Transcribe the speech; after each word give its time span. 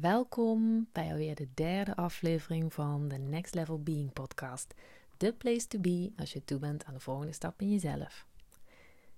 Welkom 0.00 0.88
bij 0.92 1.10
alweer 1.10 1.34
de 1.34 1.48
derde 1.54 1.96
aflevering 1.96 2.72
van 2.72 3.08
de 3.08 3.16
Next 3.16 3.54
Level 3.54 3.82
Being 3.82 4.12
podcast. 4.12 4.74
The 5.16 5.34
place 5.38 5.66
to 5.66 5.78
be 5.78 6.12
als 6.16 6.32
je 6.32 6.44
toe 6.44 6.58
bent 6.58 6.84
aan 6.84 6.94
de 6.94 7.00
volgende 7.00 7.32
stap 7.32 7.60
in 7.60 7.70
jezelf. 7.70 8.26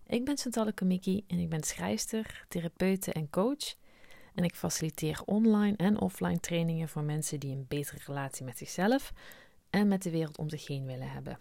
Ik 0.06 0.24
ben 0.24 0.38
Chantal 0.38 0.72
Kamiki 0.72 1.24
en 1.26 1.38
ik 1.38 1.48
ben 1.48 1.62
schrijfster, 1.62 2.44
therapeute 2.48 3.12
en 3.12 3.30
coach. 3.30 3.74
En 4.34 4.44
ik 4.44 4.54
faciliteer 4.54 5.22
online 5.24 5.76
en 5.76 6.00
offline 6.00 6.40
trainingen 6.40 6.88
voor 6.88 7.02
mensen 7.02 7.40
die 7.40 7.52
een 7.52 7.66
betere 7.68 7.98
relatie 8.06 8.44
met 8.44 8.58
zichzelf 8.58 9.12
en 9.70 9.88
met 9.88 10.02
de 10.02 10.10
wereld 10.10 10.38
om 10.38 10.48
zich 10.48 10.66
heen 10.66 10.86
willen 10.86 11.10
hebben. 11.10 11.38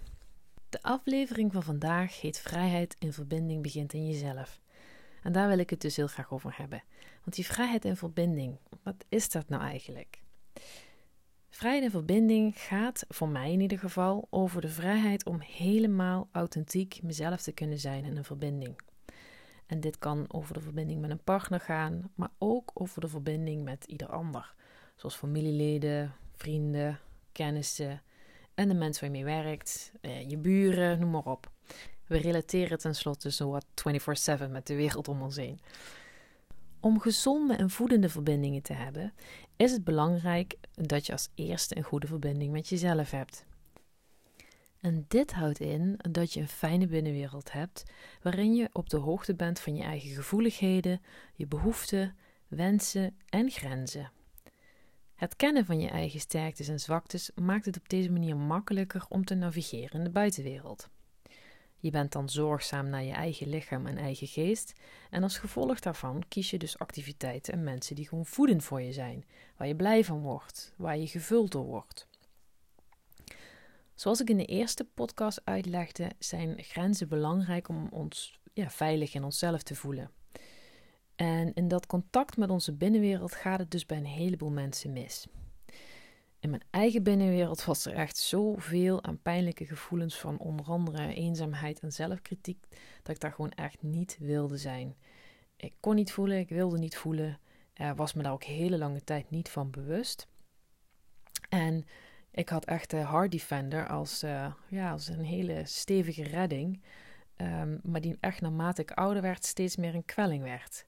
De 0.70 0.82
aflevering 0.82 1.54
van 1.54 1.64
vandaag 1.64 2.21
heet 2.21 2.39
Vrijheid 2.39 2.96
in 3.00 3.14
verbinding 3.14 3.62
begint 3.62 3.94
in 3.94 4.08
jezelf. 4.08 4.61
En 5.21 5.31
daar 5.31 5.47
wil 5.47 5.57
ik 5.57 5.69
het 5.69 5.81
dus 5.81 5.95
heel 5.95 6.07
graag 6.07 6.31
over 6.31 6.53
hebben. 6.57 6.83
Want 7.23 7.35
die 7.35 7.45
vrijheid 7.45 7.85
en 7.85 7.97
verbinding, 7.97 8.57
wat 8.83 9.05
is 9.09 9.29
dat 9.29 9.49
nou 9.49 9.63
eigenlijk? 9.63 10.21
Vrijheid 11.49 11.84
en 11.84 11.91
verbinding 11.91 12.59
gaat, 12.59 13.05
voor 13.07 13.29
mij 13.29 13.52
in 13.52 13.62
ieder 13.62 13.79
geval, 13.79 14.27
over 14.29 14.62
de 14.62 14.70
vrijheid 14.70 15.26
om 15.26 15.39
helemaal 15.39 16.29
authentiek 16.31 16.99
mezelf 17.03 17.41
te 17.41 17.52
kunnen 17.52 17.79
zijn 17.79 18.03
in 18.03 18.17
een 18.17 18.23
verbinding. 18.23 18.79
En 19.65 19.79
dit 19.79 19.99
kan 19.99 20.26
over 20.27 20.53
de 20.53 20.62
verbinding 20.62 21.02
met 21.02 21.09
een 21.09 21.23
partner 21.23 21.59
gaan, 21.59 22.12
maar 22.15 22.31
ook 22.38 22.71
over 22.73 23.01
de 23.01 23.07
verbinding 23.07 23.63
met 23.63 23.85
ieder 23.85 24.07
ander. 24.07 24.53
Zoals 24.95 25.15
familieleden, 25.15 26.15
vrienden, 26.35 26.99
kennissen 27.31 28.01
en 28.53 28.67
de 28.67 28.73
mensen 28.73 29.07
waar 29.07 29.17
je 29.17 29.23
mee 29.23 29.43
werkt, 29.43 29.91
eh, 30.01 30.29
je 30.29 30.38
buren, 30.38 30.99
noem 30.99 31.09
maar 31.09 31.26
op. 31.26 31.51
We 32.11 32.17
relateren 32.17 32.77
tenslotte 32.77 33.31
zo 33.31 33.49
wat 33.49 33.65
24/7 33.75 34.51
met 34.51 34.67
de 34.67 34.75
wereld 34.75 35.07
om 35.07 35.21
ons 35.21 35.35
heen. 35.35 35.59
Om 36.79 36.99
gezonde 36.99 37.55
en 37.55 37.70
voedende 37.70 38.09
verbindingen 38.09 38.61
te 38.61 38.73
hebben, 38.73 39.13
is 39.55 39.71
het 39.71 39.84
belangrijk 39.84 40.57
dat 40.71 41.05
je 41.05 41.11
als 41.11 41.29
eerste 41.35 41.77
een 41.77 41.84
goede 41.84 42.07
verbinding 42.07 42.51
met 42.51 42.68
jezelf 42.68 43.12
hebt. 43.12 43.45
En 44.79 45.05
dit 45.07 45.34
houdt 45.34 45.59
in 45.59 45.99
dat 46.12 46.34
je 46.34 46.40
een 46.40 46.48
fijne 46.48 46.87
binnenwereld 46.87 47.51
hebt, 47.51 47.84
waarin 48.21 48.55
je 48.55 48.70
op 48.71 48.90
de 48.90 48.98
hoogte 48.98 49.35
bent 49.35 49.59
van 49.59 49.75
je 49.75 49.84
eigen 49.84 50.09
gevoeligheden, 50.09 51.01
je 51.35 51.48
behoeften, 51.48 52.15
wensen 52.48 53.18
en 53.29 53.49
grenzen. 53.49 54.12
Het 55.15 55.35
kennen 55.35 55.65
van 55.65 55.79
je 55.79 55.90
eigen 55.90 56.20
sterktes 56.20 56.68
en 56.68 56.79
zwaktes 56.79 57.31
maakt 57.35 57.65
het 57.65 57.77
op 57.77 57.90
deze 57.90 58.12
manier 58.12 58.37
makkelijker 58.37 59.05
om 59.09 59.25
te 59.25 59.35
navigeren 59.35 59.98
in 59.98 60.03
de 60.03 60.09
buitenwereld. 60.09 60.90
Je 61.82 61.91
bent 61.91 62.12
dan 62.12 62.29
zorgzaam 62.29 62.90
naar 62.90 63.04
je 63.04 63.12
eigen 63.12 63.49
lichaam 63.49 63.85
en 63.85 63.98
eigen 63.98 64.28
geest. 64.28 64.74
En 65.09 65.24
als 65.24 65.38
gevolg 65.38 65.79
daarvan 65.79 66.24
kies 66.28 66.50
je 66.50 66.57
dus 66.57 66.79
activiteiten 66.79 67.53
en 67.53 67.63
mensen 67.63 67.96
die 67.96 68.07
gewoon 68.07 68.25
voedend 68.25 68.63
voor 68.63 68.81
je 68.81 68.94
zijn, 68.94 69.25
waar 69.57 69.68
je 69.68 69.75
blij 69.75 70.03
van 70.03 70.19
wordt, 70.19 70.74
waar 70.78 70.97
je 70.97 71.07
gevuld 71.07 71.52
door 71.52 71.66
wordt. 71.66 72.07
Zoals 73.94 74.22
ik 74.22 74.29
in 74.29 74.38
de 74.38 74.46
eerste 74.46 74.84
podcast 74.84 75.41
uitlegde, 75.44 76.12
zijn 76.19 76.63
grenzen 76.63 77.07
belangrijk 77.07 77.69
om 77.69 77.88
ons 77.91 78.40
ja, 78.53 78.69
veilig 78.69 79.13
in 79.13 79.24
onszelf 79.24 79.63
te 79.63 79.75
voelen. 79.75 80.12
En 81.16 81.53
in 81.53 81.68
dat 81.68 81.85
contact 81.85 82.38
met 82.38 82.50
onze 82.50 82.74
binnenwereld 82.74 83.35
gaat 83.35 83.59
het 83.59 83.72
dus 83.72 83.85
bij 83.85 83.97
een 83.97 84.06
heleboel 84.06 84.52
mensen 84.52 84.94
mis. 84.94 85.28
In 86.41 86.50
mijn 86.50 86.63
eigen 86.69 87.03
binnenwereld 87.03 87.66
was 87.66 87.85
er 87.85 87.94
echt 87.94 88.17
zoveel 88.17 89.03
aan 89.03 89.22
pijnlijke 89.22 89.66
gevoelens 89.66 90.19
van 90.19 90.38
onder 90.38 90.66
andere 90.66 91.13
eenzaamheid 91.13 91.79
en 91.79 91.91
zelfkritiek, 91.91 92.66
dat 93.03 93.16
ik 93.16 93.22
daar 93.22 93.31
gewoon 93.31 93.51
echt 93.51 93.81
niet 93.81 94.17
wilde 94.19 94.57
zijn. 94.57 94.95
Ik 95.56 95.73
kon 95.79 95.95
niet 95.95 96.12
voelen, 96.12 96.38
ik 96.38 96.50
wilde 96.50 96.78
niet 96.78 96.97
voelen, 96.97 97.39
was 97.95 98.13
me 98.13 98.23
daar 98.23 98.31
ook 98.31 98.44
hele 98.44 98.78
lange 98.78 99.03
tijd 99.03 99.29
niet 99.29 99.50
van 99.50 99.72
bewust. 99.72 100.28
En 101.50 101.85
ik 102.31 102.50
had 102.50 102.66
echt 102.66 102.89
de 102.89 102.97
Hard 102.97 103.31
Defender 103.31 103.88
als, 103.88 104.23
uh, 104.23 104.53
ja, 104.69 104.91
als 104.91 105.07
een 105.07 105.23
hele 105.23 105.62
stevige 105.66 106.24
redding, 106.24 106.81
um, 107.38 107.80
maar 107.84 108.01
die 108.01 108.18
echt 108.19 108.41
naarmate 108.41 108.81
ik 108.81 108.91
ouder 108.91 109.22
werd 109.22 109.46
steeds 109.46 109.75
meer 109.75 109.96
een 109.96 110.06
kwelling 110.06 110.44
werd. 110.44 110.85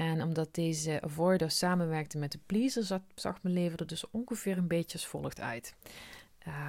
En 0.00 0.22
omdat 0.22 0.54
deze 0.54 1.00
avoider 1.02 1.50
samenwerkte 1.50 2.18
met 2.18 2.32
de 2.32 2.38
pleaser, 2.46 3.00
zag, 3.14 3.42
mijn 3.42 3.54
leven 3.54 3.78
er 3.78 3.86
dus 3.86 4.10
ongeveer 4.10 4.58
een 4.58 4.68
beetje 4.68 4.92
als 4.92 5.06
volgt 5.06 5.40
uit. 5.40 5.74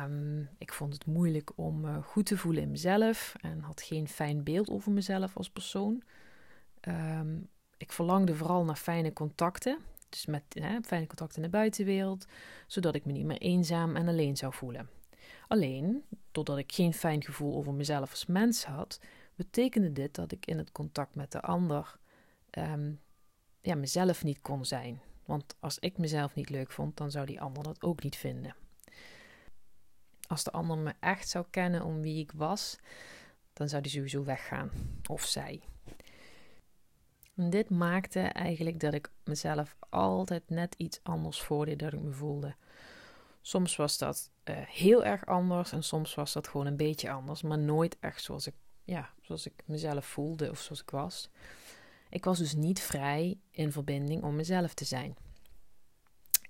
Um, 0.03 0.49
ik 0.57 0.73
vond 0.73 0.93
het 0.93 1.05
moeilijk 1.05 1.51
om 1.55 1.85
uh, 1.85 1.97
goed 2.03 2.25
te 2.25 2.37
voelen 2.37 2.63
in 2.63 2.71
mezelf 2.71 3.35
en 3.41 3.59
had 3.59 3.81
geen 3.81 4.07
fijn 4.07 4.43
beeld 4.43 4.69
over 4.69 4.91
mezelf 4.91 5.37
als 5.37 5.49
persoon. 5.49 6.03
Um, 6.87 7.49
ik 7.77 7.91
verlangde 7.91 8.35
vooral 8.35 8.63
naar 8.63 8.75
fijne 8.75 9.13
contacten, 9.13 9.77
dus 10.09 10.25
met 10.25 10.43
hè, 10.49 10.77
fijne 10.81 11.07
contacten 11.07 11.37
in 11.37 11.43
de 11.43 11.57
buitenwereld, 11.57 12.25
zodat 12.67 12.95
ik 12.95 13.05
me 13.05 13.11
niet 13.11 13.25
meer 13.25 13.41
eenzaam 13.41 13.95
en 13.95 14.07
alleen 14.07 14.37
zou 14.37 14.53
voelen. 14.53 14.89
Alleen, 15.47 16.03
doordat 16.31 16.57
ik 16.57 16.71
geen 16.71 16.93
fijn 16.93 17.23
gevoel 17.23 17.55
over 17.55 17.73
mezelf 17.73 18.11
als 18.11 18.25
mens 18.25 18.65
had, 18.65 18.99
betekende 19.35 19.91
dit 19.91 20.15
dat 20.15 20.31
ik 20.31 20.45
in 20.45 20.57
het 20.57 20.71
contact 20.71 21.15
met 21.15 21.31
de 21.31 21.41
ander 21.41 21.99
um, 22.51 22.99
ja, 23.61 23.75
mezelf 23.75 24.23
niet 24.23 24.41
kon 24.41 24.65
zijn. 24.65 25.01
Want 25.25 25.55
als 25.59 25.79
ik 25.79 25.97
mezelf 25.97 26.35
niet 26.35 26.49
leuk 26.49 26.71
vond, 26.71 26.97
dan 26.97 27.11
zou 27.11 27.25
die 27.25 27.41
ander 27.41 27.63
dat 27.63 27.81
ook 27.81 28.03
niet 28.03 28.15
vinden. 28.15 28.55
Als 30.27 30.43
de 30.43 30.51
ander 30.51 30.77
me 30.77 30.93
echt 30.99 31.29
zou 31.29 31.45
kennen 31.49 31.83
om 31.83 32.01
wie 32.01 32.19
ik 32.19 32.31
was, 32.31 32.77
dan 33.53 33.69
zou 33.69 33.81
die 33.81 33.91
sowieso 33.91 34.23
weggaan. 34.23 34.71
Of 35.09 35.25
zij. 35.25 35.61
Dit 37.33 37.69
maakte 37.69 38.19
eigenlijk 38.19 38.79
dat 38.79 38.93
ik 38.93 39.09
mezelf 39.23 39.75
altijd 39.89 40.49
net 40.49 40.75
iets 40.77 40.99
anders 41.03 41.41
voordeed 41.41 41.79
dan 41.79 41.91
ik 41.91 42.01
me 42.01 42.11
voelde. 42.11 42.55
Soms 43.41 43.75
was 43.75 43.97
dat 43.97 44.31
uh, 44.43 44.55
heel 44.57 45.05
erg 45.05 45.25
anders 45.25 45.71
en 45.71 45.83
soms 45.83 46.15
was 46.15 46.33
dat 46.33 46.47
gewoon 46.47 46.65
een 46.65 46.77
beetje 46.77 47.11
anders, 47.11 47.41
maar 47.41 47.59
nooit 47.59 47.97
echt 47.99 48.23
zoals 48.23 48.47
ik, 48.47 48.53
ja, 48.83 49.09
zoals 49.21 49.45
ik 49.45 49.53
mezelf 49.65 50.05
voelde 50.05 50.49
of 50.49 50.59
zoals 50.59 50.81
ik 50.81 50.89
was. 50.89 51.29
Ik 52.11 52.23
was 52.25 52.37
dus 52.37 52.53
niet 52.55 52.79
vrij 52.79 53.39
in 53.51 53.71
verbinding 53.71 54.23
om 54.23 54.35
mezelf 54.35 54.73
te 54.73 54.85
zijn. 54.85 55.15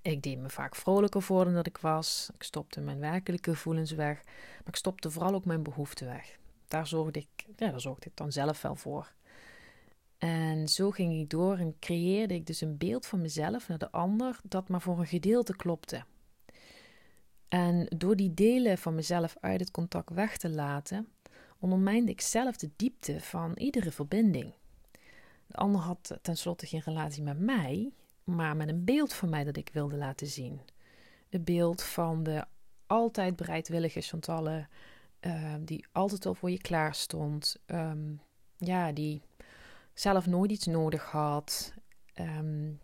Ik 0.01 0.22
deed 0.22 0.38
me 0.38 0.49
vaak 0.49 0.75
vrolijker 0.75 1.22
voor 1.22 1.44
dan 1.44 1.53
dat 1.53 1.67
ik 1.67 1.77
was. 1.77 2.29
Ik 2.33 2.44
stopte 2.44 2.81
mijn 2.81 2.99
werkelijke 2.99 3.49
gevoelens 3.49 3.91
weg. 3.91 4.23
Maar 4.25 4.67
ik 4.67 4.75
stopte 4.75 5.11
vooral 5.11 5.33
ook 5.33 5.45
mijn 5.45 5.63
behoeften 5.63 6.07
weg. 6.07 6.38
Daar 6.67 6.88
zorgde 6.88 7.19
ik, 7.19 7.45
ja, 7.55 7.71
daar 7.71 7.81
zorgde 7.81 8.09
ik 8.09 8.16
dan 8.16 8.31
zelf 8.31 8.61
wel 8.61 8.75
voor. 8.75 9.13
En 10.17 10.67
zo 10.67 10.91
ging 10.91 11.19
ik 11.19 11.29
door 11.29 11.57
en 11.57 11.75
creëerde 11.79 12.33
ik 12.33 12.45
dus 12.45 12.61
een 12.61 12.77
beeld 12.77 13.05
van 13.05 13.21
mezelf 13.21 13.67
naar 13.67 13.77
de 13.77 13.91
ander 13.91 14.39
dat 14.44 14.69
maar 14.69 14.81
voor 14.81 15.00
een 15.00 15.07
gedeelte 15.07 15.55
klopte. 15.55 16.03
En 17.47 17.85
door 17.97 18.16
die 18.16 18.33
delen 18.33 18.77
van 18.77 18.95
mezelf 18.95 19.35
uit 19.39 19.59
het 19.59 19.71
contact 19.71 20.09
weg 20.09 20.38
te 20.38 20.50
laten, 20.50 21.07
ondermijnde 21.59 22.11
ik 22.11 22.21
zelf 22.21 22.57
de 22.57 22.69
diepte 22.75 23.19
van 23.19 23.51
iedere 23.55 23.91
verbinding. 23.91 24.53
De 25.51 25.57
ander 25.57 25.81
had 25.81 26.17
tenslotte 26.22 26.66
geen 26.66 26.81
relatie 26.85 27.23
met 27.23 27.39
mij, 27.39 27.91
maar 28.23 28.56
met 28.56 28.69
een 28.69 28.84
beeld 28.84 29.13
van 29.13 29.29
mij 29.29 29.44
dat 29.44 29.57
ik 29.57 29.69
wilde 29.73 29.95
laten 29.95 30.28
zien. 30.28 30.62
Het 31.29 31.45
beeld 31.45 31.84
van 31.84 32.23
de 32.23 32.45
altijd 32.88 33.35
bereidwillige 33.35 34.01
Chantalle, 34.01 34.67
uh, 35.22 35.56
die 35.59 35.85
altijd 35.91 36.25
al 36.25 36.34
voor 36.34 36.51
je 36.51 36.62
klaar 36.62 36.95
stond. 36.95 37.56
Um, 37.66 38.22
ja, 38.57 38.91
die 38.91 39.22
zelf 39.94 40.28
nooit 40.28 40.51
iets 40.51 40.66
nodig 40.66 41.03
had. 41.03 41.73
Um, 42.16 42.79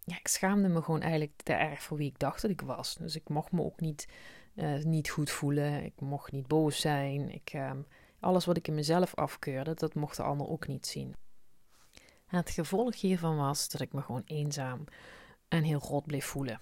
ja, 0.00 0.16
ik 0.16 0.28
schaamde 0.28 0.68
me 0.68 0.82
gewoon 0.82 1.00
eigenlijk 1.00 1.32
te 1.42 1.52
erg 1.52 1.82
voor 1.82 1.96
wie 1.96 2.10
ik 2.10 2.18
dacht 2.18 2.42
dat 2.42 2.50
ik 2.50 2.60
was. 2.60 2.94
Dus 2.94 3.16
ik 3.16 3.28
mocht 3.28 3.52
me 3.52 3.62
ook 3.62 3.80
niet, 3.80 4.08
uh, 4.54 4.84
niet 4.84 5.10
goed 5.10 5.30
voelen. 5.30 5.84
Ik 5.84 6.00
mocht 6.00 6.32
niet 6.32 6.46
boos 6.46 6.80
zijn. 6.80 7.30
Ik, 7.30 7.52
alles 8.20 8.44
wat 8.44 8.56
ik 8.56 8.68
in 8.68 8.74
mezelf 8.74 9.14
afkeurde, 9.14 9.74
dat 9.74 9.94
mocht 9.94 10.16
de 10.16 10.22
ander 10.22 10.48
ook 10.48 10.66
niet 10.66 10.86
zien. 10.86 11.14
Het 12.26 12.50
gevolg 12.50 13.00
hiervan 13.00 13.36
was 13.36 13.68
dat 13.68 13.80
ik 13.80 13.92
me 13.92 14.02
gewoon 14.02 14.22
eenzaam 14.24 14.84
en 15.48 15.62
heel 15.62 15.78
rot 15.78 16.06
bleef 16.06 16.24
voelen. 16.24 16.60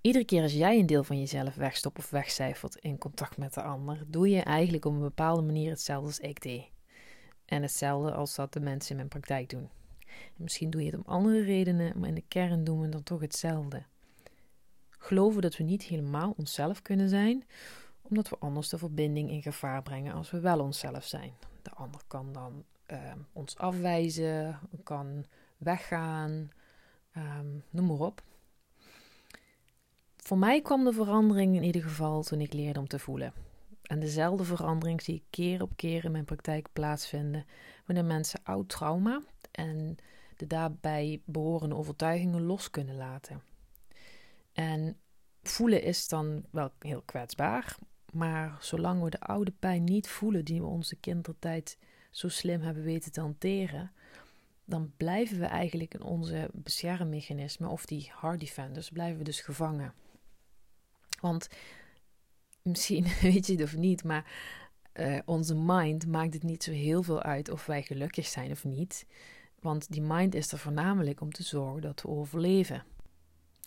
Iedere 0.00 0.24
keer 0.24 0.42
als 0.42 0.52
jij 0.52 0.78
een 0.78 0.86
deel 0.86 1.04
van 1.04 1.18
jezelf 1.18 1.54
wegstopt 1.54 1.98
of 1.98 2.10
wegcijfert 2.10 2.76
in 2.76 2.98
contact 2.98 3.36
met 3.36 3.54
de 3.54 3.62
ander, 3.62 4.04
doe 4.06 4.28
je 4.28 4.40
eigenlijk 4.40 4.84
op 4.84 4.92
een 4.92 5.00
bepaalde 5.00 5.42
manier 5.42 5.70
hetzelfde 5.70 6.06
als 6.06 6.18
ik 6.18 6.42
deed. 6.42 6.70
En 7.44 7.62
hetzelfde 7.62 8.12
als 8.12 8.34
dat 8.34 8.52
de 8.52 8.60
mensen 8.60 8.90
in 8.90 8.96
mijn 8.96 9.08
praktijk 9.08 9.48
doen. 9.48 9.68
En 10.06 10.42
misschien 10.42 10.70
doe 10.70 10.80
je 10.84 10.90
het 10.90 10.96
om 10.96 11.12
andere 11.12 11.42
redenen, 11.42 11.98
maar 11.98 12.08
in 12.08 12.14
de 12.14 12.24
kern 12.28 12.64
doen 12.64 12.80
we 12.80 12.88
dan 12.88 13.02
toch 13.02 13.20
hetzelfde. 13.20 13.82
Geloven 14.90 15.42
dat 15.42 15.56
we 15.56 15.64
niet 15.64 15.82
helemaal 15.82 16.34
onszelf 16.36 16.82
kunnen 16.82 17.08
zijn, 17.08 17.44
omdat 18.02 18.28
we 18.28 18.38
anders 18.38 18.68
de 18.68 18.78
verbinding 18.78 19.30
in 19.30 19.42
gevaar 19.42 19.82
brengen 19.82 20.14
als 20.14 20.30
we 20.30 20.40
wel 20.40 20.60
onszelf 20.60 21.04
zijn. 21.04 21.32
De 21.66 21.74
ander 21.74 22.00
kan 22.06 22.32
dan 22.32 22.64
uh, 22.92 23.12
ons 23.32 23.56
afwijzen, 23.56 24.58
kan 24.82 25.24
weggaan, 25.56 26.50
um, 27.16 27.62
noem 27.70 27.86
maar 27.86 28.06
op. 28.06 28.22
Voor 30.16 30.38
mij 30.38 30.62
kwam 30.62 30.84
de 30.84 30.92
verandering 30.92 31.56
in 31.56 31.62
ieder 31.62 31.82
geval 31.82 32.22
toen 32.22 32.40
ik 32.40 32.52
leerde 32.52 32.78
om 32.78 32.88
te 32.88 32.98
voelen. 32.98 33.32
En 33.82 34.00
dezelfde 34.00 34.44
verandering 34.44 35.02
zie 35.02 35.14
ik 35.14 35.24
keer 35.30 35.62
op 35.62 35.76
keer 35.76 36.04
in 36.04 36.12
mijn 36.12 36.24
praktijk 36.24 36.68
plaatsvinden 36.72 37.46
wanneer 37.86 38.04
mensen 38.04 38.40
oud 38.42 38.68
trauma 38.68 39.22
en 39.50 39.96
de 40.36 40.46
daarbij 40.46 41.22
behorende 41.24 41.74
overtuigingen 41.74 42.42
los 42.42 42.70
kunnen 42.70 42.96
laten. 42.96 43.42
En 44.52 44.96
voelen 45.42 45.82
is 45.82 46.08
dan 46.08 46.44
wel 46.50 46.72
heel 46.78 47.02
kwetsbaar, 47.02 47.76
maar 48.16 48.56
zolang 48.60 49.02
we 49.02 49.10
de 49.10 49.20
oude 49.20 49.52
pijn 49.58 49.84
niet 49.84 50.08
voelen 50.08 50.44
die 50.44 50.60
we 50.60 50.66
onze 50.66 50.96
kindertijd 50.96 51.78
zo 52.10 52.28
slim 52.28 52.60
hebben 52.60 52.82
weten 52.82 53.12
te 53.12 53.20
hanteren, 53.20 53.92
dan 54.64 54.92
blijven 54.96 55.38
we 55.38 55.46
eigenlijk 55.46 55.94
in 55.94 56.02
onze 56.02 56.50
beschermmechanismen 56.52 57.70
of 57.70 57.86
die 57.86 58.10
hard 58.14 58.40
defenders, 58.40 58.90
blijven 58.90 59.18
we 59.18 59.24
dus 59.24 59.40
gevangen. 59.40 59.94
Want 61.20 61.48
misschien 62.62 63.06
weet 63.20 63.46
je 63.46 63.52
het 63.52 63.62
of 63.62 63.76
niet, 63.76 64.04
maar 64.04 64.32
uh, 64.94 65.18
onze 65.24 65.54
mind 65.54 66.06
maakt 66.06 66.34
het 66.34 66.42
niet 66.42 66.62
zo 66.62 66.70
heel 66.70 67.02
veel 67.02 67.22
uit 67.22 67.50
of 67.50 67.66
wij 67.66 67.82
gelukkig 67.82 68.26
zijn 68.26 68.50
of 68.50 68.64
niet. 68.64 69.06
Want 69.60 69.92
die 69.92 70.02
mind 70.02 70.34
is 70.34 70.52
er 70.52 70.58
voornamelijk 70.58 71.20
om 71.20 71.32
te 71.32 71.42
zorgen 71.42 71.82
dat 71.82 72.02
we 72.02 72.08
overleven. 72.08 72.84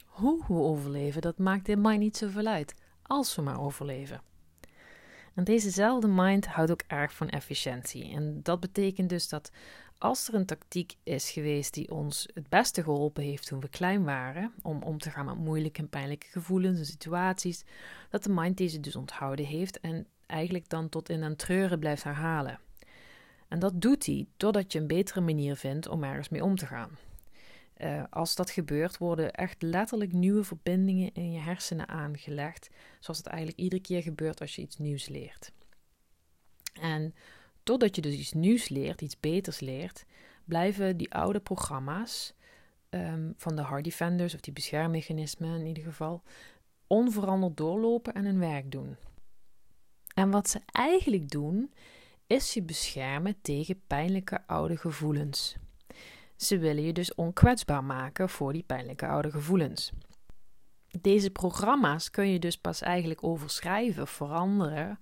Hoe 0.06 0.44
we 0.48 0.54
overleven, 0.54 1.22
dat 1.22 1.38
maakt 1.38 1.66
de 1.66 1.76
mind 1.76 2.00
niet 2.00 2.18
zoveel 2.18 2.46
uit, 2.46 2.76
als 3.02 3.36
we 3.36 3.42
maar 3.42 3.62
overleven. 3.62 4.22
En 5.34 5.44
dezezelfde 5.44 6.08
mind 6.08 6.46
houdt 6.46 6.72
ook 6.72 6.84
erg 6.88 7.14
van 7.14 7.30
efficiëntie. 7.30 8.12
En 8.12 8.40
dat 8.44 8.60
betekent 8.60 9.10
dus 9.10 9.30
dat 9.30 9.52
als 9.98 10.28
er 10.28 10.34
een 10.34 10.46
tactiek 10.46 10.96
is 11.04 11.32
geweest 11.32 11.74
die 11.74 11.92
ons 11.92 12.28
het 12.34 12.50
beste 12.50 12.84
geholpen 12.84 13.24
heeft 13.24 13.48
toen 13.48 13.60
we 13.60 13.70
klein 13.70 14.04
waren, 14.04 14.54
om 14.62 14.82
om 14.82 14.98
te 14.98 15.10
gaan 15.10 15.26
met 15.26 15.38
moeilijke 15.38 15.82
en 15.82 15.90
pijnlijke 15.90 16.28
gevoelens 16.28 16.80
en 16.80 16.86
situaties, 16.86 17.64
dat 18.10 18.24
de 18.24 18.30
mind 18.30 18.58
deze 18.58 18.80
dus 18.80 18.96
onthouden 18.96 19.46
heeft 19.46 19.80
en 19.80 20.08
eigenlijk 20.26 20.70
dan 20.70 20.90
tot 20.90 21.10
in 21.10 21.22
een 21.22 21.36
treuren 21.36 21.80
blijft 21.80 22.04
herhalen. 22.04 22.60
En 23.48 23.60
dat 23.60 23.82
doet 23.82 24.06
hij 24.06 24.28
totdat 24.38 24.72
je 24.72 24.80
een 24.80 24.88
betere 24.88 25.22
manier 25.22 25.56
vindt 25.56 25.88
om 25.88 26.04
ergens 26.04 26.30
mee 26.30 26.44
om 26.44 26.56
te 26.56 26.66
gaan. 26.66 26.90
Uh, 27.84 28.04
als 28.10 28.36
dat 28.36 28.50
gebeurt, 28.50 28.98
worden 28.98 29.34
echt 29.34 29.62
letterlijk 29.62 30.14
nieuwe 30.14 30.44
verbindingen 30.44 31.14
in 31.14 31.32
je 31.32 31.40
hersenen 31.40 31.88
aangelegd, 31.88 32.70
zoals 33.00 33.18
het 33.18 33.28
eigenlijk 33.28 33.60
iedere 33.60 33.82
keer 33.82 34.02
gebeurt 34.02 34.42
als 34.42 34.56
je 34.56 34.62
iets 34.62 34.78
nieuws 34.78 35.08
leert. 35.08 35.52
En 36.74 37.14
totdat 37.64 37.96
je 37.96 38.02
dus 38.02 38.14
iets 38.14 38.34
nieuws 38.34 38.70
leert, 38.70 39.02
iets 39.02 39.20
beters 39.20 39.60
leert, 39.60 40.06
blijven 40.46 40.98
die 40.98 41.14
oude 41.14 41.40
programma's 41.40 42.34
um, 42.90 43.34
van 43.38 43.56
de 43.56 43.62
hard 43.62 43.84
defenders 43.84 44.34
of 44.34 44.40
die 44.40 44.54
beschermmechanismen 44.54 45.60
in 45.60 45.66
ieder 45.66 45.84
geval 45.84 46.24
onveranderd 46.88 47.58
doorlopen 47.58 48.14
en 48.14 48.26
hun 48.26 48.40
werk 48.40 48.72
doen. 48.72 48.96
En 50.14 50.30
wat 50.30 50.50
ze 50.50 50.62
eigenlijk 50.66 51.30
doen, 51.30 51.74
is 52.28 52.54
je 52.54 52.62
beschermen 52.62 53.42
tegen 53.42 53.82
pijnlijke 53.88 54.48
oude 54.48 54.78
gevoelens. 54.78 55.56
Ze 56.40 56.58
willen 56.58 56.84
je 56.84 56.94
dus 56.94 57.16
onkwetsbaar 57.16 57.84
maken 57.84 58.30
voor 58.30 58.54
die 58.54 58.64
pijnlijke 58.64 59.08
oude 59.08 59.32
gevoelens. 59.32 59.92
Deze 61.02 61.30
programma's 61.30 62.10
kun 62.10 62.28
je 62.28 62.40
dus 62.40 62.58
pas 62.58 62.82
eigenlijk 62.82 63.24
overschrijven, 63.24 64.08
veranderen, 64.08 65.00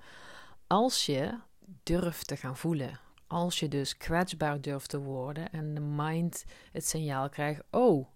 als 0.68 1.06
je 1.06 1.40
durft 1.84 2.28
te 2.28 2.36
gaan 2.36 2.58
voelen. 2.58 3.00
Als 3.28 3.60
je 3.60 3.68
dus 3.68 3.98
kwetsbaar 3.98 4.62
durft 4.62 4.90
te 4.90 5.00
worden 5.00 5.52
en 5.52 5.74
de 5.74 5.82
mind 5.82 6.46
het 6.72 6.88
signaal 6.88 7.30
krijgt: 7.30 7.64
oh, 7.72 8.08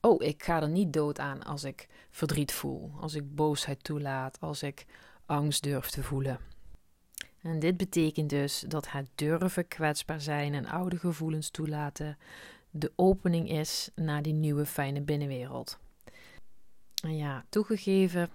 oh, 0.00 0.22
ik 0.22 0.42
ga 0.42 0.62
er 0.62 0.68
niet 0.68 0.92
dood 0.92 1.18
aan 1.18 1.42
als 1.42 1.64
ik 1.64 1.88
verdriet 2.10 2.52
voel, 2.52 2.92
als 3.00 3.14
ik 3.14 3.34
boosheid 3.34 3.84
toelaat, 3.84 4.40
als 4.40 4.62
ik 4.62 4.86
angst 5.26 5.62
durf 5.62 5.90
te 5.90 6.02
voelen. 6.02 6.51
En 7.42 7.58
dit 7.58 7.76
betekent 7.76 8.30
dus 8.30 8.64
dat 8.68 8.90
het 8.90 9.08
durven 9.14 9.68
kwetsbaar 9.68 10.20
zijn 10.20 10.54
en 10.54 10.66
oude 10.66 10.98
gevoelens 10.98 11.50
toelaten 11.50 12.18
de 12.74 12.92
opening 12.96 13.50
is 13.50 13.90
naar 13.94 14.22
die 14.22 14.32
nieuwe 14.32 14.66
fijne 14.66 15.00
binnenwereld. 15.00 15.78
En 17.02 17.16
ja, 17.16 17.44
toegegeven 17.48 18.30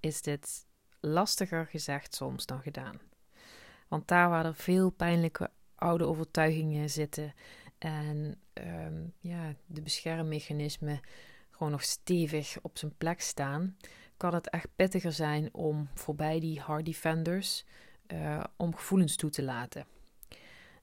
is 0.00 0.22
dit 0.22 0.66
lastiger 1.00 1.66
gezegd 1.66 2.14
soms 2.14 2.46
dan 2.46 2.60
gedaan. 2.60 3.00
Want 3.88 4.08
daar 4.08 4.28
waar 4.28 4.44
er 4.44 4.54
veel 4.54 4.90
pijnlijke 4.90 5.50
oude 5.74 6.04
overtuigingen 6.04 6.90
zitten 6.90 7.34
en 7.78 8.40
ehm, 8.52 9.06
ja, 9.18 9.54
de 9.66 9.82
beschermmechanismen 9.82 11.00
gewoon 11.50 11.72
nog 11.72 11.82
stevig 11.82 12.58
op 12.62 12.78
zijn 12.78 12.96
plek 12.98 13.20
staan, 13.20 13.76
kan 14.16 14.34
het 14.34 14.50
echt 14.50 14.68
pittiger 14.76 15.12
zijn 15.12 15.54
om 15.54 15.88
voorbij 15.94 16.40
die 16.40 16.60
hard 16.60 16.84
defenders 16.84 17.64
uh, 18.12 18.44
om 18.56 18.76
gevoelens 18.76 19.16
toe 19.16 19.30
te 19.30 19.42
laten. 19.42 19.86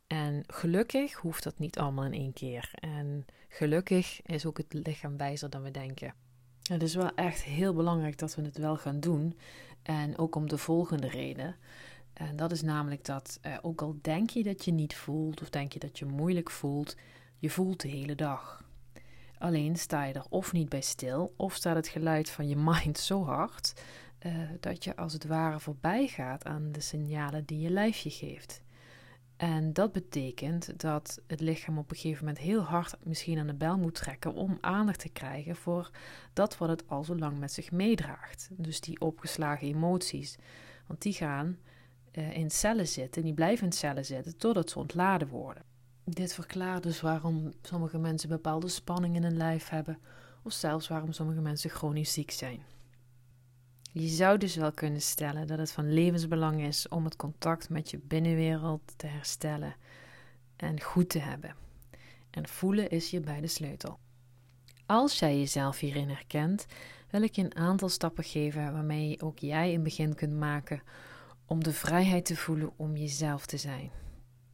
En 0.07 0.43
gelukkig 0.47 1.13
hoeft 1.13 1.43
dat 1.43 1.59
niet 1.59 1.79
allemaal 1.79 2.05
in 2.05 2.13
één 2.13 2.33
keer. 2.33 2.69
En 2.73 3.25
gelukkig 3.47 4.21
is 4.21 4.45
ook 4.45 4.57
het 4.57 4.73
lichaam 4.73 5.17
wijzer 5.17 5.49
dan 5.49 5.63
we 5.63 5.71
denken. 5.71 6.13
Het 6.63 6.81
is 6.81 6.95
wel 6.95 7.11
echt 7.15 7.43
heel 7.43 7.73
belangrijk 7.73 8.17
dat 8.17 8.35
we 8.35 8.41
het 8.41 8.57
wel 8.57 8.77
gaan 8.77 8.99
doen. 8.99 9.37
En 9.83 10.17
ook 10.17 10.35
om 10.35 10.49
de 10.49 10.57
volgende 10.57 11.07
reden. 11.07 11.55
En 12.13 12.35
dat 12.35 12.51
is 12.51 12.61
namelijk 12.61 13.05
dat, 13.05 13.39
eh, 13.41 13.57
ook 13.61 13.81
al 13.81 13.97
denk 14.01 14.29
je 14.29 14.43
dat 14.43 14.65
je 14.65 14.71
niet 14.71 14.95
voelt, 14.95 15.41
of 15.41 15.49
denk 15.49 15.73
je 15.73 15.79
dat 15.79 15.99
je 15.99 16.05
moeilijk 16.05 16.49
voelt, 16.49 16.95
je 17.37 17.49
voelt 17.49 17.81
de 17.81 17.87
hele 17.87 18.15
dag. 18.15 18.65
Alleen 19.37 19.75
sta 19.75 20.03
je 20.03 20.13
er 20.13 20.25
of 20.29 20.53
niet 20.53 20.69
bij 20.69 20.81
stil, 20.81 21.33
of 21.35 21.53
staat 21.53 21.75
het 21.75 21.87
geluid 21.87 22.29
van 22.29 22.47
je 22.47 22.55
mind 22.71 22.97
zo 22.97 23.23
hard 23.23 23.73
uh, 24.27 24.49
dat 24.59 24.83
je 24.83 24.95
als 24.95 25.13
het 25.13 25.25
ware 25.25 25.59
voorbij 25.59 26.07
gaat 26.07 26.45
aan 26.45 26.71
de 26.71 26.81
signalen 26.81 27.45
die 27.45 27.59
je 27.59 27.69
lijfje 27.69 28.09
geeft. 28.09 28.61
En 29.37 29.73
dat 29.73 29.91
betekent 29.91 30.79
dat 30.79 31.21
het 31.27 31.39
lichaam 31.39 31.77
op 31.77 31.91
een 31.91 31.97
gegeven 31.97 32.25
moment 32.25 32.43
heel 32.43 32.61
hard 32.61 32.95
misschien 33.03 33.39
aan 33.39 33.47
de 33.47 33.53
bel 33.53 33.77
moet 33.77 33.95
trekken 33.95 34.33
om 34.33 34.57
aandacht 34.61 34.99
te 34.99 35.09
krijgen 35.09 35.55
voor 35.55 35.89
dat 36.33 36.57
wat 36.57 36.69
het 36.69 36.89
al 36.89 37.03
zo 37.03 37.15
lang 37.15 37.39
met 37.39 37.51
zich 37.51 37.71
meedraagt. 37.71 38.49
Dus 38.51 38.81
die 38.81 38.99
opgeslagen 39.01 39.67
emoties. 39.67 40.37
Want 40.87 41.01
die 41.01 41.13
gaan 41.13 41.57
uh, 42.13 42.37
in 42.37 42.51
cellen 42.51 42.87
zitten, 42.87 43.23
die 43.23 43.33
blijven 43.33 43.65
in 43.65 43.71
cellen 43.71 44.05
zitten 44.05 44.37
totdat 44.37 44.69
ze 44.69 44.79
ontladen 44.79 45.27
worden. 45.27 45.63
Dit 46.03 46.33
verklaart 46.33 46.83
dus 46.83 47.01
waarom 47.01 47.53
sommige 47.61 47.97
mensen 47.97 48.29
bepaalde 48.29 48.67
spanning 48.67 49.15
in 49.15 49.23
hun 49.23 49.37
lijf 49.37 49.69
hebben, 49.69 49.99
of 50.43 50.51
zelfs 50.51 50.87
waarom 50.87 51.11
sommige 51.11 51.41
mensen 51.41 51.69
chronisch 51.69 52.13
ziek 52.13 52.31
zijn. 52.31 52.61
Je 53.99 54.07
zou 54.07 54.37
dus 54.37 54.55
wel 54.55 54.71
kunnen 54.71 55.01
stellen 55.01 55.47
dat 55.47 55.57
het 55.57 55.71
van 55.71 55.93
levensbelang 55.93 56.61
is 56.61 56.87
om 56.87 57.03
het 57.03 57.15
contact 57.15 57.69
met 57.69 57.89
je 57.89 57.99
binnenwereld 58.03 58.81
te 58.95 59.07
herstellen 59.07 59.75
en 60.55 60.81
goed 60.81 61.09
te 61.09 61.19
hebben. 61.19 61.55
En 62.29 62.47
voelen 62.47 62.89
is 62.89 63.09
hierbij 63.09 63.41
de 63.41 63.47
sleutel. 63.47 63.99
Als 64.85 65.19
jij 65.19 65.37
jezelf 65.37 65.79
hierin 65.79 66.09
herkent, 66.09 66.65
wil 67.09 67.21
ik 67.21 67.35
je 67.35 67.43
een 67.43 67.55
aantal 67.55 67.89
stappen 67.89 68.23
geven 68.23 68.73
waarmee 68.73 69.21
ook 69.21 69.39
jij 69.39 69.73
een 69.73 69.83
begin 69.83 70.15
kunt 70.15 70.33
maken 70.33 70.81
om 71.45 71.63
de 71.63 71.73
vrijheid 71.73 72.25
te 72.25 72.35
voelen 72.35 72.71
om 72.75 72.97
jezelf 72.97 73.45
te 73.45 73.57
zijn 73.57 73.91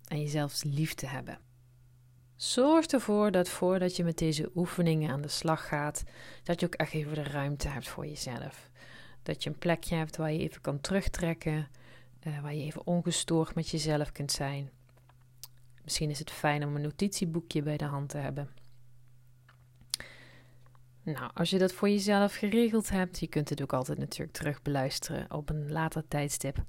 en 0.07 0.21
jezelf 0.21 0.63
lief 0.63 0.93
te 0.93 1.05
hebben. 1.05 1.39
Zorg 2.35 2.85
ervoor 2.85 3.31
dat 3.31 3.49
voordat 3.49 3.95
je 3.95 4.03
met 4.03 4.17
deze 4.17 4.51
oefeningen 4.55 5.11
aan 5.11 5.21
de 5.21 5.27
slag 5.27 5.67
gaat, 5.67 6.03
dat 6.43 6.59
je 6.59 6.65
ook 6.65 6.75
echt 6.75 6.93
even 6.93 7.13
de 7.13 7.23
ruimte 7.23 7.67
hebt 7.67 7.87
voor 7.87 8.05
jezelf. 8.07 8.71
Dat 9.23 9.43
je 9.43 9.49
een 9.49 9.57
plekje 9.57 9.95
hebt 9.95 10.17
waar 10.17 10.31
je 10.31 10.39
even 10.39 10.61
kan 10.61 10.81
terugtrekken, 10.81 11.67
uh, 12.27 12.41
waar 12.41 12.53
je 12.55 12.63
even 12.63 12.87
ongestoord 12.87 13.55
met 13.55 13.69
jezelf 13.69 14.11
kunt 14.11 14.31
zijn. 14.31 14.69
Misschien 15.83 16.09
is 16.09 16.19
het 16.19 16.31
fijn 16.31 16.65
om 16.65 16.75
een 16.75 16.81
notitieboekje 16.81 17.61
bij 17.61 17.77
de 17.77 17.85
hand 17.85 18.09
te 18.09 18.17
hebben. 18.17 18.49
Nou, 21.03 21.31
als 21.33 21.49
je 21.49 21.57
dat 21.57 21.73
voor 21.73 21.89
jezelf 21.89 22.35
geregeld 22.35 22.89
hebt, 22.89 23.19
je 23.19 23.27
kunt 23.27 23.49
het 23.49 23.61
ook 23.61 23.73
altijd 23.73 23.97
natuurlijk 23.97 24.37
terug 24.37 24.61
beluisteren 24.61 25.33
op 25.33 25.49
een 25.49 25.71
later 25.71 26.07
tijdstip, 26.07 26.63